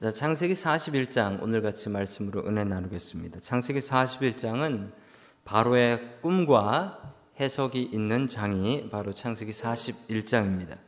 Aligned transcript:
자, 0.00 0.12
창세기 0.12 0.54
41장 0.54 1.42
오늘 1.42 1.60
같이 1.60 1.88
말씀으로 1.88 2.46
은혜 2.46 2.62
나누겠습니다. 2.62 3.40
창세기 3.40 3.80
41장은 3.80 4.92
바로의 5.44 6.20
꿈과 6.20 7.14
해석이 7.40 7.82
있는 7.82 8.28
장이 8.28 8.90
바로 8.90 9.12
창세기 9.12 9.50
41장입니다. 9.50 10.78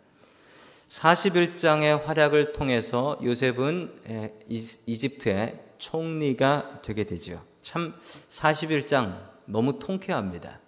41장의 0.89 2.05
활약을 2.05 2.53
통해서 2.53 3.19
요셉은 3.21 4.39
이집트의 4.87 5.61
총리가 5.79 6.83
되게 6.83 7.03
되죠. 7.03 7.45
참 7.63 7.95
41장 8.29 9.19
너무 9.45 9.81
통쾌합니다. 9.81 10.61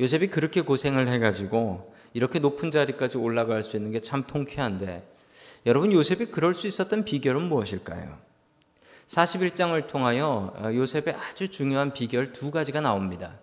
요셉이 0.00 0.26
그렇게 0.26 0.60
고생을 0.60 1.08
해가지고 1.08 1.94
이렇게 2.12 2.40
높은 2.40 2.70
자리까지 2.70 3.16
올라갈 3.16 3.62
수 3.62 3.78
있는 3.78 3.90
게 3.90 4.00
참 4.00 4.22
통쾌한데 4.24 5.08
여러분 5.64 5.92
요셉이 5.92 6.26
그럴 6.26 6.54
수 6.54 6.66
있었던 6.66 7.04
비결은 7.04 7.42
무엇일까요? 7.42 8.18
41장을 9.06 9.86
통하여 9.88 10.54
어, 10.56 10.72
요셉의 10.72 11.14
아주 11.14 11.48
중요한 11.48 11.92
비결 11.92 12.32
두 12.32 12.50
가지가 12.50 12.80
나옵니다. 12.80 13.38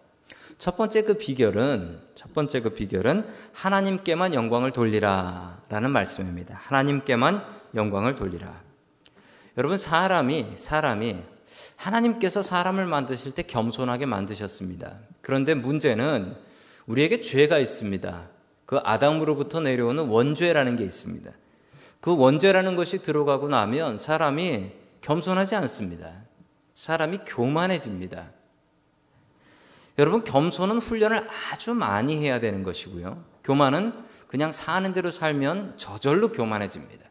첫 0.57 0.75
번째 0.75 1.03
그 1.03 1.13
비결은 1.13 1.99
첫 2.15 2.33
번째 2.33 2.59
그 2.61 2.71
비결은 2.71 3.25
하나님께만 3.53 4.33
영광을 4.33 4.71
돌리라라는 4.71 5.91
말씀입니다. 5.91 6.59
하나님께만 6.63 7.45
영광을 7.75 8.15
돌리라. 8.15 8.61
여러분 9.57 9.77
사람이 9.77 10.53
사람이 10.55 11.17
하나님께서 11.77 12.41
사람을 12.41 12.85
만드실 12.85 13.31
때 13.31 13.43
겸손하게 13.43 14.05
만드셨습니다. 14.05 14.97
그런데 15.21 15.53
문제는 15.53 16.35
우리에게 16.87 17.21
죄가 17.21 17.59
있습니다. 17.59 18.27
그 18.65 18.79
아담으로부터 18.83 19.61
내려오는 19.61 20.07
원죄라는 20.07 20.75
게 20.75 20.83
있습니다. 20.83 21.31
그 22.01 22.15
원죄라는 22.15 22.75
것이 22.75 23.01
들어가고 23.01 23.49
나면 23.49 23.97
사람이 23.97 24.71
겸손하지 25.01 25.55
않습니다. 25.55 26.11
사람이 26.73 27.19
교만해집니다. 27.25 28.29
여러분, 29.97 30.23
겸손은 30.23 30.77
훈련을 30.77 31.27
아주 31.51 31.73
많이 31.73 32.17
해야 32.17 32.39
되는 32.39 32.63
것이고요. 32.63 33.21
교만은 33.43 33.93
그냥 34.27 34.51
사는 34.51 34.93
대로 34.93 35.11
살면 35.11 35.73
저절로 35.77 36.31
교만해집니다. 36.31 37.05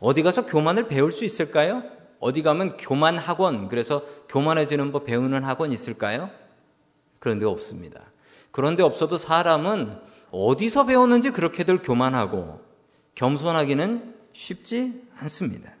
어디 0.00 0.22
가서 0.22 0.46
교만을 0.46 0.88
배울 0.88 1.12
수 1.12 1.24
있을까요? 1.24 1.82
어디 2.20 2.42
가면 2.42 2.76
교만 2.78 3.18
학원, 3.18 3.68
그래서 3.68 4.04
교만해지는 4.28 4.90
법 4.90 5.04
배우는 5.04 5.44
학원 5.44 5.70
있을까요? 5.70 6.30
그런데 7.18 7.44
없습니다. 7.44 8.00
그런데 8.50 8.82
없어도 8.82 9.16
사람은 9.16 9.98
어디서 10.30 10.86
배웠는지 10.86 11.30
그렇게들 11.30 11.82
교만하고 11.82 12.67
겸손하기는 13.18 14.14
쉽지 14.32 15.02
않습니다. 15.18 15.72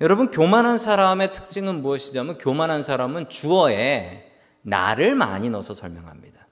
여러분, 0.00 0.30
교만한 0.30 0.78
사람의 0.78 1.32
특징은 1.32 1.82
무엇이냐면, 1.82 2.38
교만한 2.38 2.82
사람은 2.82 3.28
주어에 3.28 4.32
나를 4.62 5.14
많이 5.14 5.50
넣어서 5.50 5.74
설명합니다. 5.74 6.46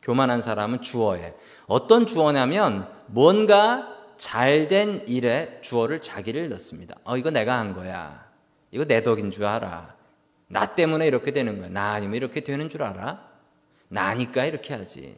교만한 0.00 0.40
사람은 0.40 0.80
주어에. 0.80 1.34
어떤 1.66 2.06
주어냐면, 2.06 2.88
뭔가 3.06 3.92
잘된 4.16 5.08
일에 5.08 5.58
주어를 5.60 6.00
자기를 6.00 6.48
넣습니다. 6.50 6.94
어, 7.02 7.16
이거 7.16 7.30
내가 7.30 7.58
한 7.58 7.74
거야. 7.74 8.30
이거 8.70 8.84
내 8.84 9.02
덕인 9.02 9.32
줄 9.32 9.44
알아. 9.44 9.96
나 10.46 10.66
때문에 10.66 11.04
이렇게 11.04 11.32
되는 11.32 11.58
거야. 11.58 11.68
나 11.68 11.94
아니면 11.94 12.14
이렇게 12.14 12.42
되는 12.42 12.70
줄 12.70 12.84
알아? 12.84 13.28
나니까 13.88 14.44
이렇게 14.44 14.72
하지. 14.72 15.16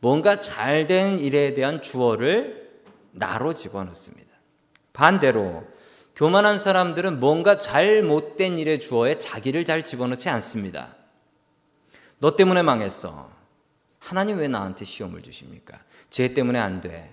뭔가 0.00 0.40
잘된 0.40 1.20
일에 1.20 1.54
대한 1.54 1.80
주어를 1.80 2.69
나로 3.12 3.54
집어넣습니다. 3.54 4.30
반대로 4.92 5.64
교만한 6.14 6.58
사람들은 6.58 7.20
뭔가 7.20 7.58
잘못된 7.58 8.58
일에 8.58 8.78
주어에 8.78 9.18
자기를 9.18 9.64
잘 9.64 9.84
집어넣지 9.84 10.28
않습니다. 10.28 10.94
너 12.18 12.36
때문에 12.36 12.62
망했어. 12.62 13.30
하나님 13.98 14.38
왜 14.38 14.48
나한테 14.48 14.84
시험을 14.84 15.22
주십니까? 15.22 15.78
죄 16.10 16.34
때문에 16.34 16.58
안 16.58 16.80
돼. 16.80 17.10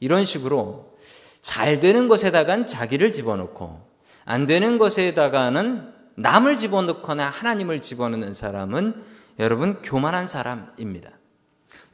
이런 0.00 0.24
식으로 0.24 0.96
잘 1.40 1.80
되는 1.80 2.08
것에다간 2.08 2.66
자기를 2.66 3.12
집어넣고 3.12 3.80
안 4.24 4.46
되는 4.46 4.78
것에다가는 4.78 5.92
남을 6.16 6.56
집어넣거나 6.56 7.28
하나님을 7.28 7.80
집어넣는 7.80 8.34
사람은 8.34 9.04
여러분 9.38 9.80
교만한 9.82 10.26
사람입니다. 10.26 11.10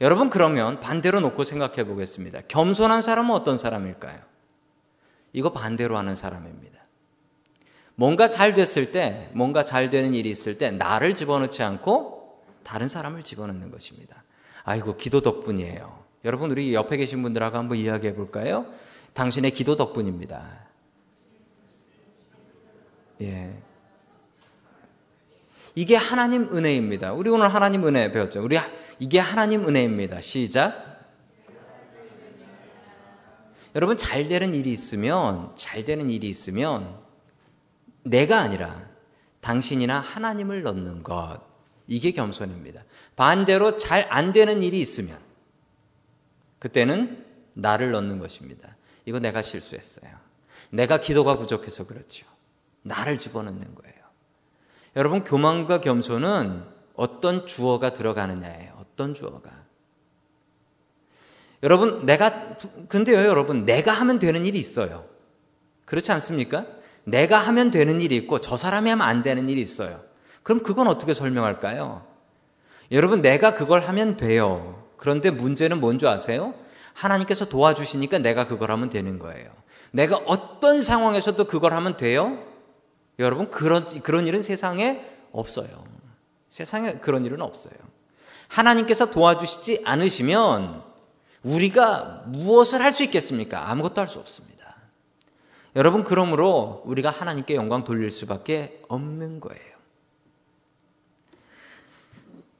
여러분 0.01 0.29
그러면 0.29 0.79
반대로 0.79 1.19
놓고 1.19 1.43
생각해 1.43 1.83
보겠습니다. 1.85 2.41
겸손한 2.47 3.01
사람은 3.01 3.35
어떤 3.35 3.57
사람일까요? 3.57 4.19
이거 5.33 5.51
반대로 5.51 5.97
하는 5.97 6.15
사람입니다. 6.15 6.79
뭔가 7.95 8.29
잘 8.29 8.53
됐을 8.53 8.93
때, 8.93 9.29
뭔가 9.33 9.65
잘 9.65 9.89
되는 9.89 10.13
일이 10.13 10.29
있을 10.29 10.57
때 10.57 10.71
나를 10.71 11.13
집어넣지 11.13 11.63
않고 11.63 12.43
다른 12.63 12.87
사람을 12.87 13.23
집어넣는 13.23 13.71
것입니다. 13.71 14.23
아이고 14.63 14.95
기도 14.95 15.21
덕분이에요. 15.21 15.99
여러분 16.25 16.51
우리 16.51 16.73
옆에 16.73 16.97
계신 16.97 17.21
분들하고 17.21 17.57
한번 17.57 17.77
이야기해 17.77 18.13
볼까요? 18.13 18.67
당신의 19.13 19.51
기도 19.51 19.75
덕분입니다. 19.75 20.47
예. 23.21 23.53
이게 25.75 25.95
하나님 25.95 26.43
은혜입니다. 26.55 27.13
우리 27.13 27.29
오늘 27.29 27.53
하나님 27.53 27.85
은혜 27.87 28.11
배웠죠. 28.11 28.43
우리 28.43 28.57
이게 28.99 29.17
하나님 29.17 29.67
은혜입니다. 29.67 30.21
시작. 30.21 30.87
여러분 33.75 33.95
잘 33.95 34.27
되는 34.27 34.53
일이 34.53 34.71
있으면 34.73 35.55
잘 35.55 35.85
되는 35.85 36.09
일이 36.09 36.27
있으면 36.27 36.99
내가 38.03 38.39
아니라 38.39 38.89
당신이나 39.41 39.99
하나님을 39.99 40.63
넣는 40.63 41.03
것 41.03 41.39
이게 41.87 42.11
겸손입니다. 42.11 42.83
반대로 43.15 43.77
잘 43.77 44.07
안 44.11 44.33
되는 44.33 44.61
일이 44.63 44.79
있으면 44.81 45.17
그때는 46.57 47.25
나를 47.53 47.91
넣는 47.91 48.19
것입니다. 48.19 48.75
이거 49.05 49.19
내가 49.19 49.41
실수했어요. 49.41 50.11
내가 50.71 50.99
기도가 50.99 51.37
부족해서 51.37 51.87
그렇죠. 51.87 52.25
나를 52.81 53.17
집어넣는 53.17 53.75
거예요. 53.75 53.95
여러분 54.95 55.23
교만과 55.23 55.81
겸손은 55.81 56.63
어떤 56.95 57.45
주어가 57.45 57.93
들어가느냐예요. 57.93 58.78
어떤 58.99 59.13
주어가. 59.13 59.49
여러분 61.63 62.05
내가 62.05 62.57
근데요 62.89 63.17
여러분 63.17 63.65
내가 63.65 63.93
하면 63.93 64.19
되는 64.19 64.45
일이 64.45 64.59
있어요. 64.59 65.05
그렇지 65.85 66.11
않습니까? 66.11 66.65
내가 67.05 67.37
하면 67.37 67.71
되는 67.71 68.01
일이 68.01 68.17
있고 68.17 68.39
저 68.39 68.57
사람이 68.57 68.89
하면 68.89 69.07
안 69.07 69.23
되는 69.23 69.47
일이 69.47 69.61
있어요. 69.61 70.01
그럼 70.43 70.61
그건 70.61 70.87
어떻게 70.87 71.13
설명할까요? 71.13 72.05
여러분 72.91 73.21
내가 73.21 73.53
그걸 73.53 73.81
하면 73.81 74.17
돼요. 74.17 74.85
그런데 74.97 75.31
문제는 75.31 75.79
뭔지 75.79 76.05
아세요? 76.05 76.53
하나님께서 76.93 77.47
도와주시니까 77.47 78.19
내가 78.19 78.47
그걸 78.47 78.71
하면 78.71 78.89
되는 78.89 79.17
거예요. 79.17 79.49
내가 79.91 80.17
어떤 80.25 80.81
상황에서도 80.81 81.45
그걸 81.45 81.73
하면 81.73 81.95
돼요? 81.95 82.43
여러분 83.17 83.49
그런 83.49 83.85
그런 84.01 84.27
일은 84.27 84.41
세상에 84.41 85.05
없어요. 85.31 85.85
세상에 86.49 86.93
그런 86.95 87.25
일은 87.25 87.41
없어요. 87.41 87.73
하나님께서 88.49 89.11
도와주시지 89.11 89.83
않으시면 89.85 90.83
우리가 91.43 92.23
무엇을 92.27 92.81
할 92.81 92.91
수 92.91 93.03
있겠습니까? 93.03 93.69
아무것도 93.69 94.01
할 94.01 94.07
수 94.07 94.19
없습니다. 94.19 94.59
여러분 95.75 96.03
그러므로 96.03 96.81
우리가 96.85 97.09
하나님께 97.11 97.55
영광 97.55 97.83
돌릴 97.83 98.11
수밖에 98.11 98.81
없는 98.89 99.39
거예요. 99.39 99.69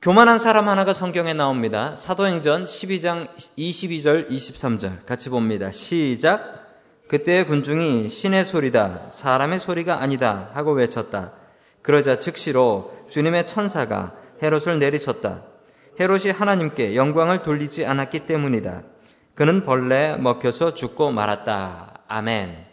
교만한 0.01 0.39
사람 0.39 0.69
하나가 0.69 0.94
성경에 0.94 1.33
나옵니다. 1.33 1.95
사도행전 1.97 2.63
12장 2.63 3.28
22절 3.57 4.29
23절 4.29 5.05
같이 5.05 5.29
봅니다. 5.29 5.72
시작 5.72 6.69
그때의 7.09 7.47
군중이 7.47 8.09
신의 8.09 8.45
소리다, 8.45 9.09
사람의 9.09 9.59
소리가 9.59 10.02
아니다 10.02 10.52
하고 10.53 10.72
외쳤다. 10.72 11.34
그러자 11.81 12.19
즉시로 12.19 12.93
주님의 13.09 13.47
천사가 13.47 14.16
헤롯을 14.41 14.79
내리쳤다. 14.79 15.48
헤롯이 15.99 16.31
하나님께 16.31 16.96
영광을 16.96 17.41
돌리지 17.41 17.85
않았기 17.85 18.22
때문이다. 18.22 18.84
그는 19.35 19.63
벌레에 19.63 20.16
먹혀서 20.17 20.73
죽고 20.73 21.11
말았다. 21.11 22.01
아멘. 22.07 22.66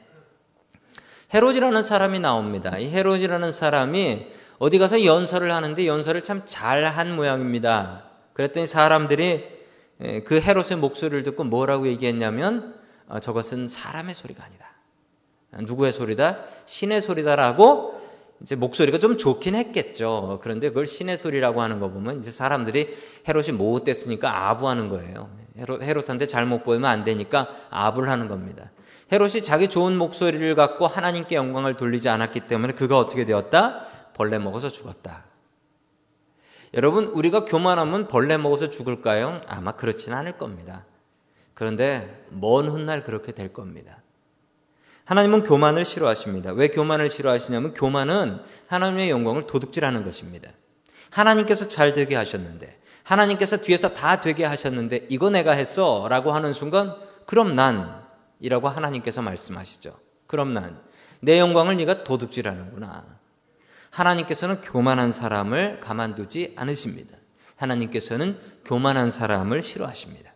헤롯이라는 1.34 1.82
사람이 1.82 2.20
나옵니다. 2.20 2.78
이 2.78 2.88
헤롯이라는 2.88 3.50
사람이 3.50 4.26
어디 4.58 4.78
가서 4.78 5.05
연설을 5.05 5.50
하는데 5.52 5.87
연설을 5.87 6.23
참 6.23 6.43
잘한 6.44 7.17
모양입니다. 7.17 8.05
그랬더니 8.32 8.67
사람들이 8.67 9.44
그 10.25 10.40
헤롯의 10.40 10.79
목소리를 10.79 11.22
듣고 11.25 11.44
뭐라고 11.44 11.88
얘기했냐면 11.88 12.75
어, 13.08 13.19
저것은 13.20 13.69
사람의 13.69 14.14
소리가 14.14 14.44
아니다. 14.44 14.67
누구의 15.52 15.93
소리다? 15.93 16.38
신의 16.64 17.00
소리다라고 17.00 18.06
이제 18.43 18.55
목소리가 18.55 18.99
좀 18.99 19.17
좋긴 19.17 19.55
했겠죠. 19.55 20.41
그런데 20.43 20.69
그걸 20.69 20.87
신의 20.87 21.17
소리라고 21.17 21.62
하는 21.62 21.81
거 21.81 21.91
보면 21.91 22.19
이제 22.19 22.31
사람들이 22.31 22.97
헤롯이 23.27 23.53
못됐으니까 23.53 24.49
아부하는 24.49 24.88
거예요. 24.88 25.31
헤롯, 25.59 25.83
헤롯한테 25.83 26.27
잘못 26.27 26.62
보이면 26.62 26.91
안 26.91 27.05
되니까 27.05 27.49
아부를 27.71 28.09
하는 28.11 28.29
겁니다. 28.29 28.71
헤롯이 29.12 29.43
자기 29.43 29.69
좋은 29.69 29.97
목소리를 29.97 30.55
갖고 30.55 30.87
하나님께 30.87 31.37
영광을 31.37 31.77
돌리지 31.77 32.09
않았기 32.09 32.41
때문에 32.41 32.75
그가 32.75 32.99
어떻게 32.99 33.25
되었다? 33.25 33.87
벌레 34.15 34.39
먹어서 34.39 34.69
죽었다. 34.69 35.25
여러분, 36.75 37.06
우리가 37.06 37.44
교만하면 37.44 38.09
벌레 38.09 38.37
먹어서 38.37 38.69
죽을까요? 38.71 39.41
아마 39.47 39.73
그렇지는 39.73 40.19
않을 40.19 40.37
겁니다. 40.37 40.85
그런데 41.55 42.27
먼 42.31 42.69
훗날 42.69 43.03
그렇게 43.03 43.32
될 43.32 43.53
겁니다. 43.53 44.03
하나님은 45.06 45.44
교만을 45.44 45.85
싫어하십니다. 45.85 46.53
왜 46.53 46.69
교만을 46.69 47.08
싫어하시냐면 47.08 47.75
교만은 47.75 48.41
하나님의 48.67 49.08
영광을 49.08 49.47
도둑질하는 49.47 50.05
것입니다. 50.05 50.50
하나님께서 51.11 51.69
잘 51.69 51.94
되게 51.94 52.17
하셨는데, 52.17 52.81
하나님께서 53.05 53.58
뒤에서 53.58 53.94
다 53.94 54.20
되게 54.20 54.44
하셨는데, 54.44 55.06
이거 55.08 55.31
내가 55.31 55.53
했어. 55.53 56.08
라고 56.11 56.32
하는 56.32 56.53
순간, 56.53 56.97
그럼 57.25 57.55
난, 57.55 58.03
이라고 58.41 58.69
하나님께서 58.69 59.23
말씀하시죠. 59.23 59.97
그럼 60.26 60.53
난, 60.55 60.81
내 61.20 61.38
영광을 61.38 61.76
네가 61.76 62.03
도둑질하는구나. 62.03 63.05
하나님께서는 63.91 64.61
교만한 64.61 65.12
사람을 65.12 65.79
가만두지 65.81 66.55
않으십니다. 66.56 67.17
하나님께서는 67.55 68.38
교만한 68.64 69.12
사람을 69.12 69.62
싫어하십니다. 69.62 70.32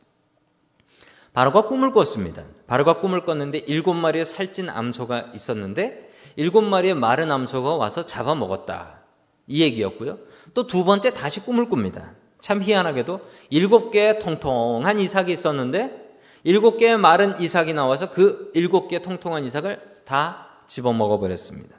바로가 1.32 1.68
꿈을 1.68 1.92
꿨습니다. 1.92 2.42
바로가 2.66 2.98
꿈을 3.00 3.24
꿨는데 3.24 3.58
일곱 3.66 3.94
마리의 3.94 4.24
살찐 4.24 4.68
암소가 4.68 5.30
있었는데 5.34 6.10
일곱 6.36 6.62
마리의 6.62 6.94
마른 6.94 7.30
암소가 7.30 7.76
와서 7.76 8.04
잡아먹었다. 8.06 9.00
이 9.46 9.62
얘기였고요. 9.62 10.18
또 10.54 10.66
두 10.66 10.84
번째 10.84 11.12
다시 11.12 11.40
꿈을 11.40 11.68
꿉니다. 11.68 12.12
참 12.40 12.62
희한하게도 12.62 13.20
일곱 13.50 13.90
개의 13.90 14.18
통통한 14.18 14.98
이삭이 14.98 15.32
있었는데 15.32 16.18
일곱 16.42 16.78
개의 16.78 16.96
마른 16.96 17.38
이삭이 17.40 17.74
나와서 17.74 18.10
그 18.10 18.50
일곱 18.54 18.88
개의 18.88 19.02
통통한 19.02 19.44
이삭을 19.44 19.80
다 20.04 20.48
집어먹어 20.66 21.18
버렸습니다. 21.18 21.76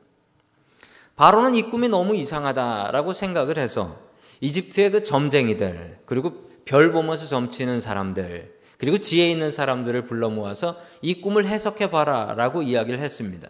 바로는 1.16 1.56
이 1.56 1.64
꿈이 1.64 1.90
너무 1.90 2.16
이상하다라고 2.16 3.14
생각을 3.14 3.58
해서 3.58 3.98
이집트의 4.40 4.92
그 4.92 5.04
점쟁이들 5.04 6.00
그리고 6.06 6.50
별 6.66 6.92
보면서 6.92 7.26
점치는 7.26 7.82
사람들 7.82 8.61
그리고 8.82 8.98
지혜 8.98 9.30
있는 9.30 9.52
사람들을 9.52 10.08
불러 10.08 10.32
모아서 10.32 10.76
이 11.04 11.22
꿈을 11.22 11.46
해석해 11.46 11.92
봐라 11.92 12.34
라고 12.36 12.64
이야기를 12.64 13.00
했습니다. 13.00 13.48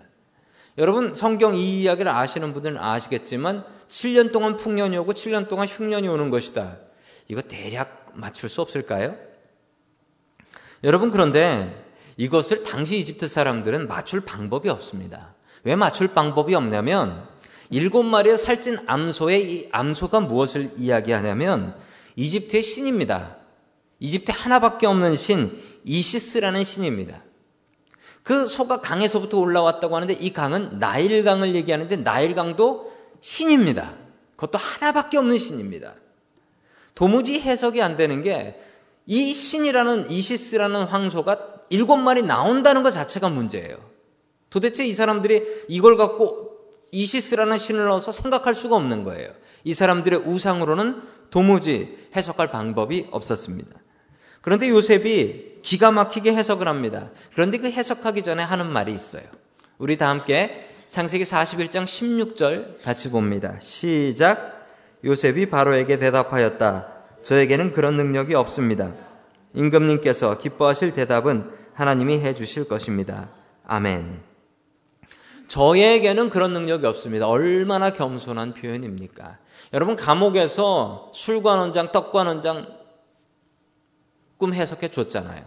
여러분 0.77 1.15
성경 1.15 1.55
이 1.55 1.81
이야기를 1.81 2.11
아시는 2.11 2.51
분들은 2.51 2.77
아시겠지만 2.77 3.63
7년 3.87 4.33
동안 4.33 4.57
풍년이 4.57 4.97
오고 4.97 5.13
7년 5.13 5.47
동안 5.47 5.69
흉년이 5.69 6.09
오는 6.09 6.31
것이다. 6.31 6.79
이거 7.29 7.41
대략 7.41 8.11
맞출 8.13 8.49
수 8.49 8.61
없을까요? 8.61 9.15
여러분 10.83 11.11
그런데 11.11 11.81
이것을 12.17 12.65
당시 12.65 12.97
이집트 12.97 13.29
사람들은 13.29 13.87
맞출 13.87 14.19
방법이 14.19 14.67
없습니다. 14.67 15.33
왜 15.63 15.77
맞출 15.77 16.09
방법이 16.09 16.53
없냐면 16.55 17.25
일곱 17.69 18.03
마리의 18.03 18.37
살찐 18.37 18.79
암소의 18.85 19.49
이 19.49 19.69
암소가 19.71 20.19
무엇을 20.19 20.71
이야기하냐면 20.75 21.73
이집트의 22.17 22.63
신입니다. 22.63 23.37
이집트 24.01 24.33
하나밖에 24.35 24.85
없는 24.85 25.15
신 25.15 25.57
이시스라는 25.85 26.65
신입니다. 26.65 27.23
그 28.23 28.47
소가 28.47 28.81
강에서부터 28.81 29.39
올라왔다고 29.39 29.95
하는데 29.95 30.13
이 30.13 30.33
강은 30.33 30.79
나일강을 30.79 31.55
얘기하는데 31.55 31.95
나일강도 31.95 32.91
신입니다. 33.21 33.95
그것도 34.35 34.57
하나밖에 34.57 35.17
없는 35.17 35.37
신입니다. 35.37 35.95
도무지 36.93 37.39
해석이 37.39 37.81
안 37.81 37.95
되는 37.95 38.21
게 38.21 38.71
이 39.05 39.33
신이라는 39.33 40.09
이시스라는 40.09 40.83
황소가 40.83 41.39
일곱 41.69 41.97
마리 41.97 42.21
나온다는 42.21 42.83
것 42.83 42.91
자체가 42.91 43.29
문제예요. 43.29 43.77
도대체 44.49 44.85
이 44.85 44.93
사람들이 44.93 45.65
이걸 45.67 45.97
갖고 45.97 46.51
이시스라는 46.91 47.57
신을 47.57 47.85
넣어서 47.85 48.11
생각할 48.11 48.53
수가 48.53 48.75
없는 48.75 49.03
거예요. 49.03 49.31
이 49.63 49.73
사람들의 49.73 50.21
우상으로는 50.21 51.01
도무지 51.29 51.97
해석할 52.15 52.51
방법이 52.51 53.07
없었습니다. 53.11 53.71
그런데 54.41 54.69
요셉이 54.69 55.59
기가 55.61 55.91
막히게 55.91 56.33
해석을 56.33 56.67
합니다. 56.67 57.09
그런데 57.33 57.57
그 57.57 57.69
해석하기 57.69 58.23
전에 58.23 58.43
하는 58.43 58.67
말이 58.71 58.93
있어요. 58.93 59.23
우리 59.77 59.97
다 59.97 60.09
함께 60.09 60.67
창세기 60.87 61.23
41장 61.23 61.85
16절 61.85 62.81
같이 62.83 63.09
봅니다. 63.09 63.57
시작. 63.59 64.67
요셉이 65.03 65.47
바로에게 65.47 65.99
대답하였다. 65.99 66.87
저에게는 67.23 67.71
그런 67.73 67.95
능력이 67.95 68.35
없습니다. 68.35 68.91
임금님께서 69.53 70.37
기뻐하실 70.37 70.93
대답은 70.93 71.51
하나님이 71.73 72.19
해 72.19 72.33
주실 72.33 72.67
것입니다. 72.67 73.29
아멘. 73.65 74.21
저에게는 75.47 76.29
그런 76.29 76.53
능력이 76.53 76.85
없습니다. 76.85 77.27
얼마나 77.27 77.91
겸손한 77.91 78.53
표현입니까? 78.53 79.37
여러분, 79.73 79.95
감옥에서 79.95 81.11
술관원장, 81.13 81.91
떡관원장 81.91 82.80
꿈 84.41 84.55
해석해 84.55 84.89
줬잖아요. 84.89 85.45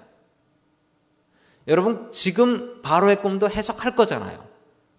여러분, 1.66 2.12
지금 2.12 2.80
바로의 2.82 3.20
꿈도 3.22 3.50
해석할 3.50 3.96
거잖아요. 3.96 4.46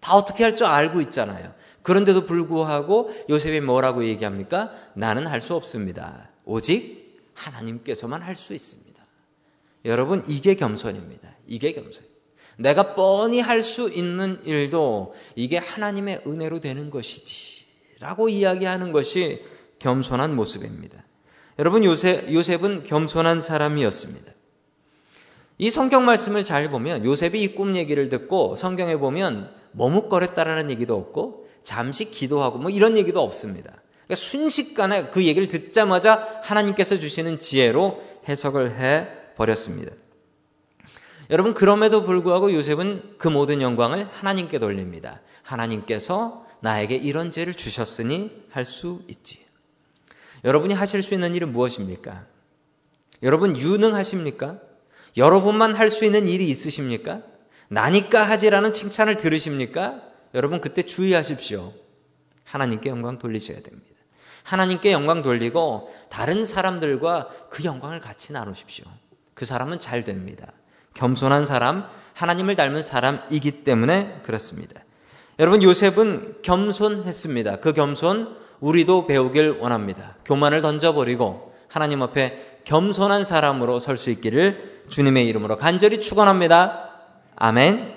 다 0.00 0.14
어떻게 0.14 0.44
할 0.44 0.54
줄 0.54 0.66
알고 0.66 1.00
있잖아요. 1.00 1.54
그런데도 1.82 2.26
불구하고 2.26 3.10
요셉이 3.30 3.62
뭐라고 3.62 4.04
얘기합니까? 4.04 4.72
나는 4.94 5.26
할 5.26 5.40
수 5.40 5.54
없습니다. 5.54 6.28
오직 6.44 7.22
하나님께서만 7.32 8.20
할 8.20 8.36
수 8.36 8.52
있습니다. 8.52 9.02
여러분, 9.86 10.22
이게 10.28 10.54
겸손입니다. 10.56 11.30
이게 11.46 11.72
겸손. 11.72 12.04
내가 12.58 12.94
뻔히 12.94 13.40
할 13.40 13.62
수 13.62 13.88
있는 13.88 14.42
일도 14.44 15.14
이게 15.36 15.56
하나님의 15.56 16.22
은혜로 16.26 16.60
되는 16.60 16.90
것이지. 16.90 17.64
라고 18.00 18.28
이야기하는 18.28 18.92
것이 18.92 19.42
겸손한 19.78 20.36
모습입니다. 20.36 21.05
여러분, 21.58 21.84
요셉, 21.84 22.32
요셉은 22.32 22.84
겸손한 22.84 23.40
사람이었습니다. 23.40 24.32
이 25.58 25.70
성경 25.70 26.04
말씀을 26.04 26.44
잘 26.44 26.68
보면 26.68 27.04
요셉이 27.04 27.42
이 27.42 27.54
꿈 27.54 27.76
얘기를 27.76 28.10
듣고 28.10 28.56
성경에 28.56 28.96
보면 28.98 29.50
머뭇거렸다라는 29.72 30.70
얘기도 30.70 30.96
없고 30.96 31.48
잠시 31.62 32.10
기도하고 32.10 32.58
뭐 32.58 32.70
이런 32.70 32.98
얘기도 32.98 33.22
없습니다. 33.22 33.72
그러니까 34.04 34.14
순식간에 34.16 35.06
그 35.06 35.24
얘기를 35.24 35.48
듣자마자 35.48 36.40
하나님께서 36.42 36.98
주시는 36.98 37.38
지혜로 37.38 38.02
해석을 38.28 38.72
해 38.78 39.08
버렸습니다. 39.36 39.92
여러분 41.30 41.54
그럼에도 41.54 42.02
불구하고 42.04 42.52
요셉은 42.52 43.14
그 43.16 43.28
모든 43.28 43.62
영광을 43.62 44.08
하나님께 44.12 44.58
돌립니다. 44.58 45.22
하나님께서 45.42 46.44
나에게 46.60 46.96
이런 46.96 47.30
죄를 47.30 47.54
주셨으니 47.54 48.30
할 48.50 48.64
수 48.66 49.00
있지. 49.08 49.45
여러분이 50.44 50.74
하실 50.74 51.02
수 51.02 51.14
있는 51.14 51.34
일은 51.34 51.52
무엇입니까? 51.52 52.26
여러분 53.22 53.56
유능하십니까? 53.56 54.58
여러분만 55.16 55.74
할 55.74 55.90
수 55.90 56.04
있는 56.04 56.28
일이 56.28 56.48
있으십니까? 56.48 57.22
나니까 57.68 58.22
하지라는 58.22 58.72
칭찬을 58.72 59.16
들으십니까? 59.16 60.02
여러분 60.34 60.60
그때 60.60 60.82
주의하십시오. 60.82 61.72
하나님께 62.44 62.90
영광 62.90 63.18
돌리셔야 63.18 63.60
됩니다. 63.60 63.96
하나님께 64.44 64.92
영광 64.92 65.22
돌리고 65.22 65.92
다른 66.08 66.44
사람들과 66.44 67.30
그 67.50 67.64
영광을 67.64 68.00
같이 68.00 68.32
나누십시오. 68.32 68.84
그 69.34 69.44
사람은 69.44 69.78
잘 69.80 70.04
됩니다. 70.04 70.52
겸손한 70.94 71.46
사람, 71.46 71.88
하나님을 72.14 72.54
닮은 72.54 72.82
사람이기 72.82 73.64
때문에 73.64 74.20
그렇습니다. 74.22 74.82
여러분 75.38 75.62
요셉은 75.62 76.42
겸손했습니다. 76.42 77.56
그 77.56 77.72
겸손 77.72 78.36
우리도 78.60 79.06
배우길 79.06 79.58
원합니다. 79.60 80.16
교만을 80.24 80.60
던져버리고 80.60 81.54
하나님 81.68 82.02
앞에 82.02 82.60
겸손한 82.64 83.24
사람으로 83.24 83.78
설 83.78 83.96
수 83.96 84.10
있기를 84.10 84.80
주님의 84.88 85.26
이름으로 85.28 85.56
간절히 85.56 86.00
축원합니다. 86.00 86.90
아멘. 87.36 87.94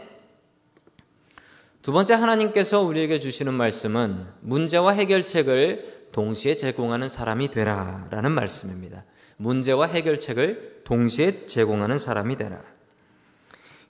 두 1.82 1.92
번째 1.92 2.14
하나님께서 2.16 2.82
우리에게 2.82 3.20
주시는 3.20 3.54
말씀은 3.54 4.28
문제와 4.42 4.92
해결책을 4.92 6.10
동시에 6.12 6.56
제공하는 6.56 7.10
사람이 7.10 7.50
되라라는 7.50 8.32
말씀입니다. 8.32 9.06
문제와 9.38 9.88
해결책을 9.88 10.82
동시에 10.84 11.48
제공하는 11.48 11.98
사람이 11.98 12.36
되라. 12.36 12.62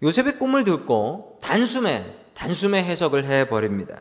요셉의 0.04 0.38
꿈을 0.38 0.64
듣고 0.64 1.40
단숨에 1.42 2.16
단숨에 2.36 2.84
해석을 2.84 3.26
해 3.26 3.50
버립니다. 3.50 4.00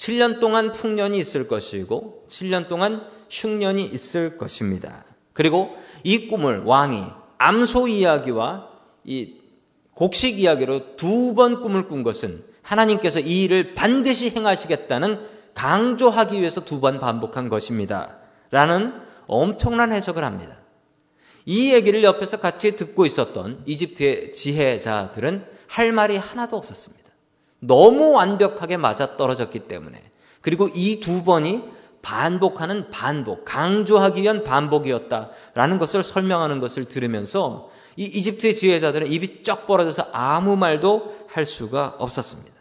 7년 0.00 0.40
동안 0.40 0.72
풍년이 0.72 1.18
있을 1.18 1.46
것이고 1.46 2.24
7년 2.26 2.68
동안 2.68 3.06
흉년이 3.28 3.84
있을 3.84 4.38
것입니다. 4.38 5.04
그리고 5.34 5.76
이 6.04 6.26
꿈을 6.28 6.62
왕이 6.64 7.04
암소 7.36 7.88
이야기와 7.88 8.70
이 9.04 9.34
곡식 9.94 10.38
이야기로 10.40 10.96
두 10.96 11.34
번 11.34 11.60
꿈을 11.60 11.86
꾼 11.86 12.02
것은 12.02 12.42
하나님께서 12.62 13.20
이 13.20 13.44
일을 13.44 13.74
반드시 13.74 14.30
행하시겠다는 14.30 15.20
강조하기 15.54 16.40
위해서 16.40 16.64
두 16.64 16.80
번 16.80 16.98
반복한 16.98 17.50
것입니다. 17.50 18.16
라는 18.50 18.94
엄청난 19.26 19.92
해석을 19.92 20.24
합니다. 20.24 20.56
이 21.44 21.74
얘기를 21.74 22.02
옆에서 22.02 22.38
같이 22.38 22.74
듣고 22.74 23.04
있었던 23.04 23.64
이집트의 23.66 24.32
지혜자들은 24.32 25.44
할 25.66 25.92
말이 25.92 26.16
하나도 26.16 26.56
없었습니다. 26.56 26.99
너무 27.60 28.12
완벽하게 28.12 28.76
맞아 28.76 29.16
떨어졌기 29.16 29.60
때문에. 29.60 30.02
그리고 30.40 30.68
이 30.74 31.00
두 31.00 31.24
번이 31.24 31.62
반복하는 32.02 32.90
반복, 32.90 33.44
강조하기 33.44 34.22
위한 34.22 34.42
반복이었다라는 34.42 35.78
것을 35.78 36.02
설명하는 36.02 36.60
것을 36.60 36.86
들으면서 36.86 37.70
이 37.96 38.04
이집트의 38.04 38.54
지혜자들은 38.54 39.06
입이 39.12 39.42
쩍 39.42 39.66
벌어져서 39.66 40.08
아무 40.12 40.56
말도 40.56 41.26
할 41.28 41.44
수가 41.44 41.96
없었습니다. 41.98 42.52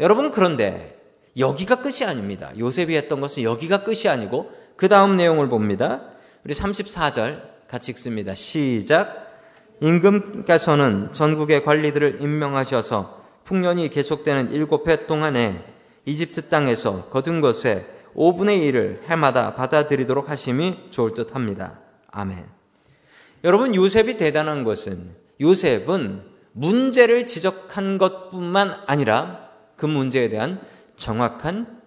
여러분 0.00 0.30
그런데 0.30 0.96
여기가 1.36 1.82
끝이 1.82 2.04
아닙니다. 2.04 2.50
요셉이 2.58 2.96
했던 2.96 3.20
것은 3.20 3.42
여기가 3.42 3.84
끝이 3.84 4.08
아니고 4.08 4.50
그 4.76 4.88
다음 4.88 5.16
내용을 5.16 5.48
봅니다. 5.48 6.02
우리 6.44 6.54
34절 6.54 7.42
같이 7.68 7.90
읽습니다. 7.92 8.34
시작. 8.34 9.28
임금께서는 9.80 11.12
전국의 11.12 11.64
관리들을 11.64 12.22
임명하셔서 12.22 13.17
풍년이 13.48 13.88
계속되는 13.88 14.52
일곱 14.52 14.88
해 14.88 15.06
동안에 15.06 15.64
이집트 16.04 16.50
땅에서 16.50 17.06
거둔 17.08 17.40
것에 17.40 17.86
5분의 18.14 18.60
1을 18.60 19.08
해마다 19.08 19.54
받아들이도록 19.54 20.28
하심이 20.28 20.90
좋을 20.90 21.14
듯 21.14 21.34
합니다. 21.34 21.80
아멘. 22.10 22.44
여러분, 23.44 23.74
요셉이 23.74 24.18
대단한 24.18 24.64
것은 24.64 25.14
요셉은 25.40 26.24
문제를 26.52 27.24
지적한 27.24 27.96
것뿐만 27.96 28.82
아니라 28.86 29.48
그 29.76 29.86
문제에 29.86 30.28
대한 30.28 30.60
정확한 30.96 31.80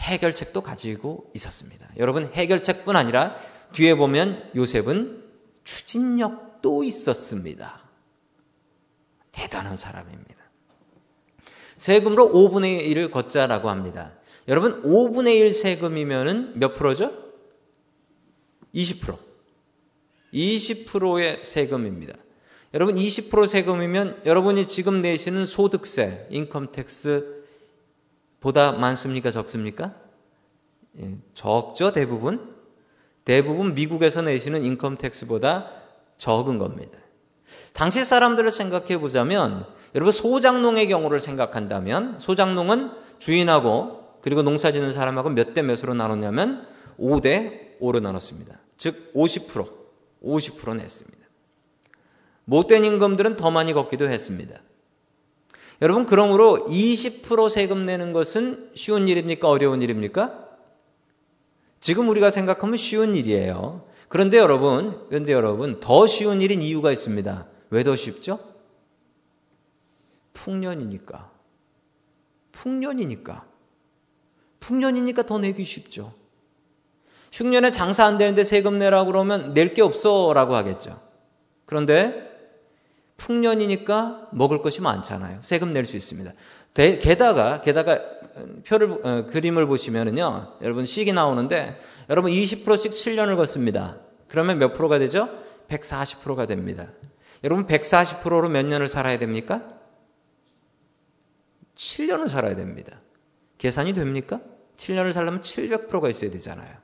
해결책도 0.00 0.60
가지고 0.60 1.30
있었습니다. 1.34 1.88
여러분, 1.96 2.30
해결책뿐 2.34 2.94
아니라 2.94 3.36
뒤에 3.72 3.94
보면 3.94 4.50
요셉은 4.54 5.24
추진력도 5.64 6.84
있었습니다. 6.84 7.80
대단한 9.32 9.78
사람입니다. 9.78 10.37
세금으로 11.78 12.28
5분의 12.28 12.86
1을 12.90 13.10
걷자라고 13.10 13.70
합니다. 13.70 14.12
여러분, 14.48 14.82
5분의 14.82 15.36
1 15.40 15.52
세금이면은 15.54 16.58
몇 16.58 16.74
프로죠? 16.74 17.12
20%. 18.74 19.16
20%의 20.34 21.42
세금입니다. 21.42 22.14
여러분, 22.74 22.96
20% 22.96 23.46
세금이면 23.46 24.22
여러분이 24.26 24.68
지금 24.68 25.00
내시는 25.00 25.46
소득세, 25.46 26.26
인컴텍스 26.30 27.44
보다 28.40 28.72
많습니까? 28.72 29.30
적습니까? 29.30 29.94
예, 31.00 31.14
적죠, 31.34 31.92
대부분. 31.92 32.54
대부분 33.24 33.74
미국에서 33.74 34.22
내시는 34.22 34.64
인컴텍스보다 34.64 35.70
적은 36.16 36.58
겁니다. 36.58 36.98
당시 37.72 38.04
사람들을 38.04 38.50
생각해 38.50 38.98
보자면 38.98 39.66
여러분 39.94 40.12
소장농의 40.12 40.88
경우를 40.88 41.20
생각한다면 41.20 42.18
소장농은 42.18 42.90
주인하고 43.18 44.04
그리고 44.20 44.42
농사 44.42 44.72
짓는 44.72 44.92
사람하고 44.92 45.30
몇 45.30 45.54
대 45.54 45.62
몇으로 45.62 45.94
나눴냐면 45.94 46.66
5대 46.98 47.78
5로 47.80 48.00
나눴습니다. 48.00 48.58
즉 48.76 49.12
50%, 49.14 49.70
50% 50.22 50.76
냈습니다. 50.76 51.18
못된 52.44 52.84
임금들은 52.84 53.36
더 53.36 53.50
많이 53.50 53.72
걷기도 53.72 54.08
했습니다. 54.08 54.60
여러분 55.80 56.06
그러므로 56.06 56.66
20% 56.68 57.48
세금 57.48 57.86
내는 57.86 58.12
것은 58.12 58.70
쉬운 58.74 59.06
일입니까? 59.06 59.48
어려운 59.48 59.80
일입니까? 59.80 60.46
지금 61.80 62.08
우리가 62.08 62.30
생각하면 62.30 62.76
쉬운 62.76 63.14
일이에요. 63.14 63.86
그런데 64.08 64.38
여러분, 64.38 65.06
그런데 65.08 65.32
여러분 65.32 65.78
더 65.80 66.06
쉬운 66.06 66.42
일인 66.42 66.62
이유가 66.62 66.90
있습니다. 66.90 67.46
왜 67.70 67.84
더 67.84 67.94
쉽죠? 67.94 68.40
풍년이니까. 70.38 71.30
풍년이니까. 72.52 73.44
풍년이니까 74.60 75.22
더 75.24 75.38
내기 75.38 75.64
쉽죠. 75.64 76.12
흉년에 77.32 77.70
장사 77.70 78.04
안 78.04 78.18
되는데 78.18 78.44
세금 78.44 78.78
내라고 78.78 79.06
그러면 79.12 79.52
낼 79.54 79.74
게 79.74 79.82
없어 79.82 80.32
라고 80.34 80.54
하겠죠. 80.54 81.00
그런데 81.66 82.26
풍년이니까 83.16 84.28
먹을 84.32 84.62
것이 84.62 84.80
많잖아요. 84.80 85.40
세금 85.42 85.72
낼 85.72 85.84
수 85.84 85.96
있습니다. 85.96 86.32
게다가, 86.74 87.60
게다가 87.60 88.00
표를, 88.64 89.00
어, 89.04 89.26
그림을 89.26 89.66
보시면은요, 89.66 90.58
여러분 90.62 90.84
식이 90.84 91.12
나오는데, 91.12 91.80
여러분 92.08 92.30
20%씩 92.30 92.92
7년을 92.92 93.36
걷습니다. 93.36 93.96
그러면 94.28 94.58
몇 94.58 94.72
프로가 94.74 95.00
되죠? 95.00 95.28
140%가 95.68 96.46
됩니다. 96.46 96.86
여러분 97.42 97.66
140%로 97.66 98.48
몇 98.48 98.64
년을 98.64 98.86
살아야 98.86 99.18
됩니까? 99.18 99.77
7년을 101.78 102.28
살아야 102.28 102.56
됩니다. 102.56 103.00
계산이 103.56 103.94
됩니까? 103.94 104.40
7년을 104.76 105.12
살려면 105.12 105.40
700%가 105.40 106.08
있어야 106.10 106.30
되잖아요. 106.30 106.76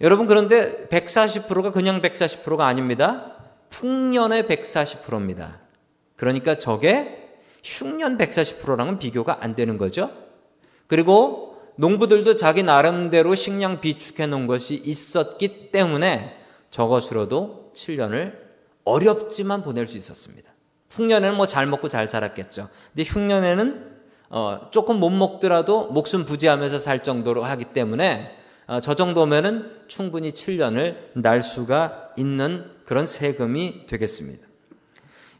여러분 0.00 0.26
그런데 0.26 0.86
140%가 0.88 1.72
그냥 1.72 2.00
140%가 2.02 2.66
아닙니다. 2.66 3.34
풍년의 3.70 4.44
140%입니다. 4.44 5.60
그러니까 6.14 6.56
저게 6.56 7.38
흉년 7.62 8.16
140%랑은 8.16 8.98
비교가 8.98 9.38
안 9.42 9.54
되는 9.54 9.76
거죠. 9.76 10.10
그리고 10.86 11.56
농부들도 11.76 12.36
자기 12.36 12.62
나름대로 12.62 13.34
식량 13.34 13.80
비축해 13.80 14.26
놓은 14.26 14.46
것이 14.46 14.76
있었기 14.76 15.72
때문에 15.72 16.36
저것으로도 16.70 17.72
7년을 17.74 18.38
어렵지만 18.84 19.62
보낼 19.62 19.86
수 19.86 19.98
있었습니다. 19.98 20.55
흉년에는 20.90 21.36
뭐 21.36 21.46
잘 21.46 21.66
먹고 21.66 21.88
잘 21.88 22.08
살았겠죠. 22.08 22.68
근데 22.94 23.08
흉년에는 23.08 23.96
어, 24.28 24.68
조금 24.70 24.98
못 24.98 25.10
먹더라도 25.10 25.86
목숨 25.86 26.24
부지하면서 26.24 26.78
살 26.78 27.02
정도로 27.02 27.44
하기 27.44 27.66
때문에 27.66 28.36
어, 28.66 28.80
저 28.80 28.94
정도면은 28.94 29.70
충분히 29.86 30.30
7년을 30.30 30.96
날 31.14 31.42
수가 31.42 32.10
있는 32.16 32.70
그런 32.84 33.06
세금이 33.06 33.86
되겠습니다. 33.86 34.46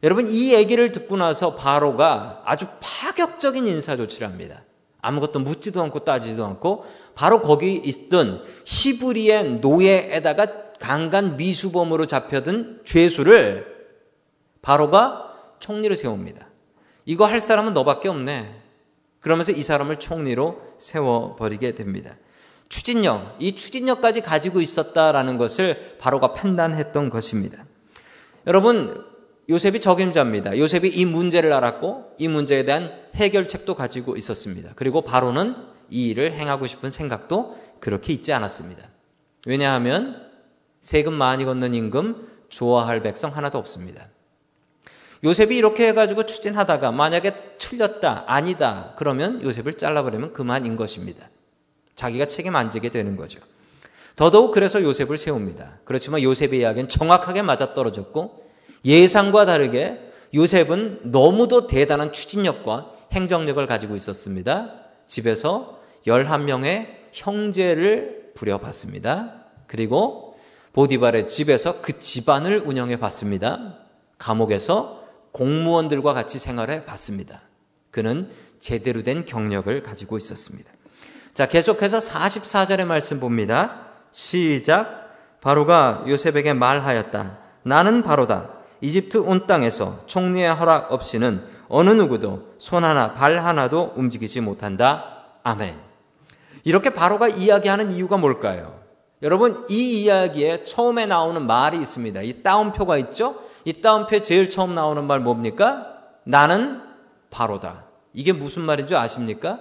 여러분 0.02 0.28
이 0.28 0.52
얘기를 0.54 0.92
듣고 0.92 1.16
나서 1.16 1.56
바로가 1.56 2.42
아주 2.44 2.66
파격적인 2.80 3.66
인사 3.66 3.96
조치를 3.96 4.28
합니다. 4.28 4.62
아무것도 5.00 5.40
묻지도 5.40 5.82
않고 5.82 6.00
따지지도 6.00 6.44
않고 6.44 6.84
바로 7.14 7.40
거기 7.40 7.74
있던 7.74 8.44
히브리의 8.64 9.60
노예에다가 9.60 10.46
강간 10.78 11.36
미수범으로 11.36 12.06
잡혀든 12.06 12.82
죄수를 12.84 13.66
바로가 14.62 15.25
총리로 15.58 15.94
세웁니다. 15.96 16.48
이거 17.04 17.26
할 17.26 17.40
사람은 17.40 17.74
너밖에 17.74 18.08
없네. 18.08 18.62
그러면서 19.20 19.52
이 19.52 19.62
사람을 19.62 19.98
총리로 19.98 20.60
세워버리게 20.78 21.74
됩니다. 21.74 22.16
추진력, 22.68 23.36
이 23.38 23.52
추진력까지 23.52 24.22
가지고 24.22 24.60
있었다라는 24.60 25.38
것을 25.38 25.96
바로가 25.98 26.34
판단했던 26.34 27.10
것입니다. 27.10 27.64
여러분, 28.46 29.04
요셉이 29.48 29.80
적임자입니다. 29.80 30.58
요셉이 30.58 30.88
이 30.88 31.04
문제를 31.04 31.52
알았고 31.52 32.14
이 32.18 32.26
문제에 32.26 32.64
대한 32.64 32.92
해결책도 33.14 33.76
가지고 33.76 34.16
있었습니다. 34.16 34.72
그리고 34.74 35.02
바로는 35.02 35.54
이 35.88 36.08
일을 36.08 36.32
행하고 36.32 36.66
싶은 36.66 36.90
생각도 36.90 37.56
그렇게 37.78 38.12
있지 38.12 38.32
않았습니다. 38.32 38.88
왜냐하면 39.46 40.26
세금 40.80 41.14
많이 41.14 41.44
걷는 41.44 41.74
임금 41.74 42.28
좋아할 42.48 43.02
백성 43.02 43.36
하나도 43.36 43.58
없습니다. 43.58 44.08
요셉이 45.26 45.56
이렇게 45.56 45.88
해가지고 45.88 46.24
추진하다가 46.24 46.92
만약에 46.92 47.32
틀렸다, 47.58 48.24
아니다, 48.28 48.94
그러면 48.96 49.42
요셉을 49.42 49.74
잘라버리면 49.74 50.32
그만인 50.32 50.76
것입니다. 50.76 51.28
자기가 51.96 52.26
책임 52.26 52.54
안 52.54 52.70
지게 52.70 52.90
되는 52.90 53.16
거죠. 53.16 53.40
더더욱 54.14 54.52
그래서 54.52 54.80
요셉을 54.80 55.18
세웁니다. 55.18 55.80
그렇지만 55.84 56.22
요셉의 56.22 56.60
이야기는 56.60 56.88
정확하게 56.88 57.42
맞아떨어졌고 57.42 58.46
예상과 58.84 59.46
다르게 59.46 60.12
요셉은 60.32 61.00
너무도 61.10 61.66
대단한 61.66 62.12
추진력과 62.12 62.92
행정력을 63.12 63.66
가지고 63.66 63.96
있었습니다. 63.96 64.74
집에서 65.08 65.80
11명의 66.06 66.86
형제를 67.12 68.30
부려봤습니다. 68.34 69.44
그리고 69.66 70.36
보디발의 70.72 71.26
집에서 71.26 71.80
그 71.82 71.98
집안을 71.98 72.60
운영해 72.60 73.00
봤습니다. 73.00 73.74
감옥에서 74.18 75.05
공무원들과 75.36 76.14
같이 76.14 76.38
생활해 76.38 76.86
봤습니다. 76.86 77.42
그는 77.90 78.30
제대로 78.58 79.02
된 79.02 79.26
경력을 79.26 79.82
가지고 79.82 80.16
있었습니다. 80.16 80.72
자, 81.34 81.46
계속해서 81.46 81.98
44절의 81.98 82.86
말씀 82.86 83.20
봅니다. 83.20 83.88
시작. 84.10 85.10
바로가 85.42 86.04
요셉에게 86.08 86.54
말하였다. 86.54 87.38
나는 87.64 88.02
바로다. 88.02 88.48
이집트 88.80 89.18
온 89.18 89.46
땅에서 89.46 90.06
총리의 90.06 90.54
허락 90.54 90.90
없이는 90.92 91.44
어느 91.68 91.90
누구도 91.90 92.54
손 92.56 92.84
하나, 92.84 93.12
발 93.12 93.38
하나도 93.38 93.92
움직이지 93.94 94.40
못한다. 94.40 95.24
아멘. 95.42 95.78
이렇게 96.64 96.90
바로가 96.90 97.28
이야기하는 97.28 97.92
이유가 97.92 98.16
뭘까요? 98.16 98.80
여러분, 99.22 99.66
이 99.68 100.02
이야기에 100.02 100.64
처음에 100.64 101.04
나오는 101.04 101.46
말이 101.46 101.78
있습니다. 101.78 102.22
이 102.22 102.42
따옴표가 102.42 102.96
있죠? 102.98 103.36
이 103.66 103.82
따옴표에 103.82 104.22
제일 104.22 104.48
처음 104.48 104.76
나오는 104.76 105.04
말 105.04 105.18
뭡니까? 105.18 106.00
나는 106.22 106.80
바로다. 107.30 107.86
이게 108.12 108.32
무슨 108.32 108.62
말인 108.62 108.86
줄 108.86 108.96
아십니까? 108.96 109.60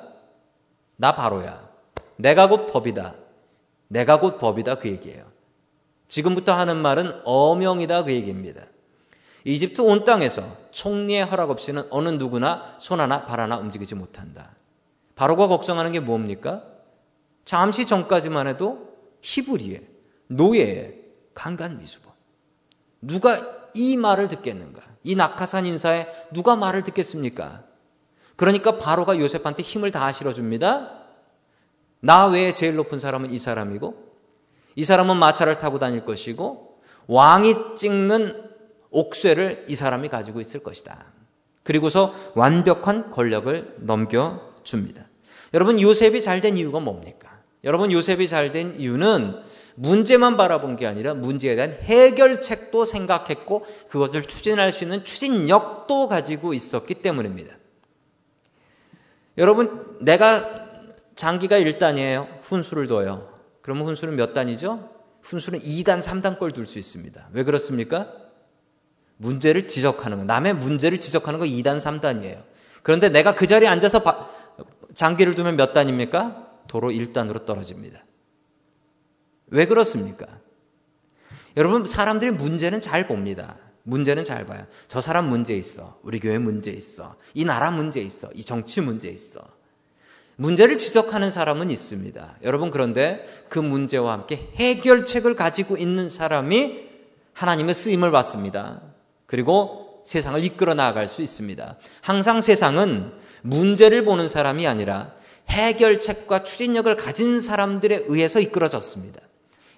나 0.96 1.16
바로야. 1.16 1.68
내가 2.16 2.48
곧 2.48 2.68
법이다. 2.68 3.16
내가 3.88 4.20
곧 4.20 4.38
법이다. 4.38 4.76
그 4.76 4.90
얘기예요. 4.90 5.26
지금부터 6.08 6.54
하는 6.54 6.78
말은 6.78 7.22
어명이다. 7.26 8.04
그 8.04 8.12
얘기입니다. 8.14 8.62
이집트 9.44 9.82
온 9.82 10.04
땅에서 10.04 10.44
총리의 10.70 11.26
허락 11.26 11.50
없이는 11.50 11.88
어느 11.90 12.10
누구나 12.10 12.76
손 12.78 13.02
하나 13.02 13.26
발 13.26 13.40
하나 13.40 13.58
움직이지 13.58 13.96
못한다. 13.96 14.52
바로가 15.16 15.48
걱정하는 15.48 15.92
게 15.92 16.00
뭡니까? 16.00 16.62
잠시 17.44 17.88
전까지만 17.88 18.46
해도 18.46 18.96
히브리의 19.22 19.82
노예의 20.28 21.02
강간 21.34 21.80
미수범. 21.80 22.14
누가 23.02 23.65
이 23.76 23.98
말을 23.98 24.28
듣겠는가? 24.30 24.82
이 25.04 25.16
낙하산 25.16 25.66
인사에 25.68 26.08
누가 26.34 26.56
말을 26.56 26.84
듣겠습니까? 26.84 27.64
그러니까 28.36 28.80
바로가 28.80 29.20
요셉한테 29.20 29.62
힘을 29.62 29.92
다 29.92 30.12
실어줍니다. 30.12 31.04
나 32.00 32.28
외에 32.28 32.54
제일 32.54 32.76
높은 32.76 33.00
사람은 33.00 33.32
이 33.32 33.40
사람이고, 33.40 33.96
이 34.76 34.84
사람은 34.84 35.18
마차를 35.18 35.58
타고 35.58 35.80
다닐 35.80 36.04
것이고, 36.06 36.80
왕이 37.08 37.76
찍는 37.78 38.44
옥쇠를 38.90 39.66
이 39.68 39.76
사람이 39.76 40.10
가지고 40.10 40.42
있을 40.42 40.62
것이다. 40.64 41.06
그리고서 41.64 42.14
완벽한 42.36 43.12
권력을 43.12 43.76
넘겨줍니다. 43.80 45.06
여러분, 45.54 45.80
요셉이 45.80 46.22
잘 46.22 46.42
된 46.42 46.58
이유가 46.58 46.80
뭡니까? 46.80 47.40
여러분, 47.64 47.92
요셉이 47.92 48.28
잘 48.28 48.52
된 48.52 48.76
이유는 48.80 49.42
문제만 49.76 50.38
바라본 50.38 50.78
게 50.78 50.88
아니라 50.88 51.14
문제에 51.14 51.56
대한 51.56 51.78
해결책도 51.82 52.86
생각했고 52.86 53.66
그것을 53.90 54.24
추진할 54.24 54.72
수 54.72 54.84
있는 54.84 55.04
추진력도 55.06 56.08
가지고 56.08 56.54
있었기 56.54 56.96
때문입니다. 56.96 57.56
여러분, 59.38 59.98
내가 60.00 60.66
장기가 61.16 61.60
1단이에요. 61.60 62.42
훈수를 62.42 62.88
둬요. 62.88 63.30
그러면 63.62 63.86
훈수는 63.86 64.16
몇 64.16 64.34
단이죠? 64.34 64.90
훈수는 65.24 65.60
2단, 65.60 66.02
3단 66.02 66.40
걸 66.40 66.52
둘 66.52 66.66
수 66.66 66.80
있습니다. 66.80 67.30
왜 67.34 67.44
그렇습니까? 67.44 68.12
문제를 69.18 69.68
지적하는 69.68 70.20
거, 70.20 70.24
남의 70.26 70.54
문제를 70.56 71.00
지적하는 71.00 71.40
거 71.40 71.46
2단, 71.46 71.80
3단이에요. 71.80 72.44
그런데 72.84 73.10
내가 73.10 73.34
그 73.34 73.48
자리에 73.48 73.68
앉아서 73.68 74.02
장기를 74.94 75.36
두면 75.36 75.58
몇 75.58 75.74
단입니까? 75.74 76.48
도로 76.68 76.92
1단으로 76.92 77.46
떨어집니다. 77.46 78.04
왜 79.56 79.66
그렇습니까? 79.68 80.28
여러분, 81.56 81.86
사람들이 81.88 82.32
문제는 82.32 82.82
잘 82.82 83.08
봅니다. 83.08 83.56
문제는 83.84 84.26
잘 84.26 84.46
봐요. 84.46 84.66
저 84.90 85.00
사람 85.00 85.30
문제 85.30 85.56
있어. 85.56 85.98
우리 86.04 86.20
교회 86.20 86.38
문제 86.38 86.72
있어. 86.72 87.16
이 87.34 87.46
나라 87.46 87.72
문제 87.72 88.02
있어. 88.02 88.30
이 88.36 88.44
정치 88.44 88.82
문제 88.82 89.10
있어. 89.10 89.40
문제를 90.36 90.78
지적하는 90.78 91.32
사람은 91.32 91.72
있습니다. 91.72 92.40
여러분, 92.44 92.70
그런데 92.70 93.26
그 93.48 93.60
문제와 93.60 94.12
함께 94.12 94.50
해결책을 94.56 95.36
가지고 95.36 95.78
있는 95.78 96.10
사람이 96.10 96.90
하나님의 97.32 97.74
쓰임을 97.74 98.12
받습니다. 98.12 98.82
그리고 99.26 100.02
세상을 100.04 100.44
이끌어 100.44 100.74
나아갈 100.74 101.08
수 101.08 101.22
있습니다. 101.22 101.78
항상 102.02 102.42
세상은 102.42 103.14
문제를 103.42 104.04
보는 104.04 104.28
사람이 104.28 104.68
아니라 104.68 105.16
해결책과 105.48 106.44
추진력을 106.44 106.94
가진 106.98 107.40
사람들에 107.40 108.04
의해서 108.08 108.42
이끌어졌습니다. 108.42 109.25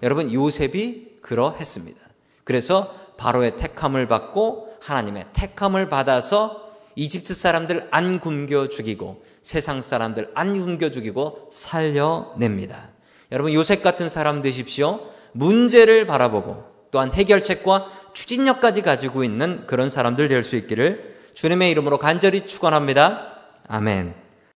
여러분 0.03 0.31
요셉이 0.31 1.19
그러했습니다. 1.21 1.99
그래서 2.43 2.95
바로의 3.17 3.57
택함을 3.57 4.07
받고 4.07 4.77
하나님의 4.81 5.25
택함을 5.33 5.89
받아서 5.89 6.67
이집트 6.95 7.33
사람들 7.33 7.87
안 7.91 8.19
굶겨 8.19 8.69
죽이고 8.69 9.23
세상 9.41 9.81
사람들 9.81 10.31
안 10.33 10.53
굶겨 10.59 10.91
죽이고 10.91 11.49
살려냅니다. 11.51 12.89
여러분 13.31 13.53
요셉 13.53 13.83
같은 13.83 14.09
사람 14.09 14.41
되십시오. 14.41 15.01
문제를 15.33 16.07
바라보고 16.07 16.63
또한 16.91 17.11
해결책과 17.11 17.89
추진력까지 18.13 18.81
가지고 18.81 19.23
있는 19.23 19.67
그런 19.67 19.89
사람들 19.89 20.27
될 20.27 20.43
수 20.43 20.55
있기를 20.55 21.17
주님의 21.33 21.69
이름으로 21.71 21.99
간절히 21.99 22.47
축원합니다. 22.47 23.33
아멘. 23.67 24.26